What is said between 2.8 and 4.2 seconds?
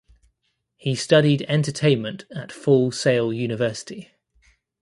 Sail University.